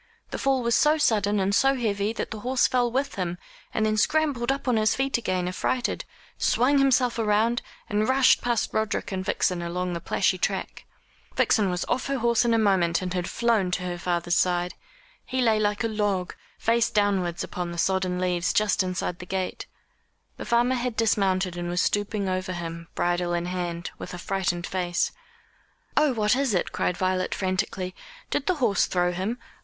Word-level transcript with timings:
The 0.31 0.39
fall 0.39 0.63
was 0.63 0.73
so 0.73 0.97
sudden 0.97 1.39
and 1.39 1.53
so 1.53 1.75
heavy, 1.75 2.11
that 2.13 2.31
the 2.31 2.39
horse 2.39 2.65
fell 2.65 2.91
with 2.91 3.13
him, 3.17 3.37
and 3.71 3.85
then 3.85 3.97
scrambled 3.97 4.51
up 4.51 4.67
on 4.67 4.73
to 4.73 4.79
his 4.81 4.95
feet 4.95 5.19
again 5.19 5.47
affrighted, 5.47 6.05
swung 6.39 6.79
himself 6.79 7.19
round, 7.19 7.61
and 7.87 8.09
rushed 8.09 8.41
past 8.41 8.73
Roderick 8.73 9.11
and 9.11 9.23
Vixen 9.23 9.61
along 9.61 9.93
the 9.93 10.01
plashy 10.01 10.39
track. 10.39 10.85
Vixen 11.35 11.69
was 11.69 11.85
off 11.85 12.07
her 12.07 12.17
horse 12.17 12.43
in 12.43 12.55
a 12.55 12.57
moment, 12.57 13.03
and 13.03 13.13
had 13.13 13.29
flown 13.29 13.69
to 13.69 13.83
her 13.83 13.99
father's 13.99 14.35
side. 14.35 14.73
He 15.23 15.39
lay 15.39 15.59
like 15.59 15.83
a 15.83 15.87
log, 15.87 16.33
face 16.57 16.89
downwards 16.89 17.43
upon 17.43 17.71
the 17.71 17.77
sodden 17.77 18.17
leaves 18.19 18.53
just 18.53 18.81
inside 18.81 19.19
the 19.19 19.27
gate. 19.27 19.67
The 20.37 20.45
farmer 20.45 20.73
had 20.73 20.97
dismounted 20.97 21.55
and 21.55 21.69
was 21.69 21.79
stooping 21.79 22.27
over 22.27 22.53
him, 22.53 22.87
bridle 22.95 23.33
in 23.35 23.45
hand, 23.45 23.91
with 23.99 24.15
a 24.15 24.17
frightened 24.17 24.65
face. 24.65 25.11
"Oh, 25.95 26.11
what 26.11 26.35
is 26.35 26.55
it?" 26.55 26.71
cried 26.71 26.97
Violet 26.97 27.35
frantically. 27.35 27.93
"Did 28.31 28.47
the 28.47 28.55
horse 28.55 28.87
throw 28.87 29.11
him? 29.11 29.37